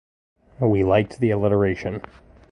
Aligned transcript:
We 0.59 0.83
liked 0.83 1.19
the 1.19 1.29
alliteration. 1.29 2.01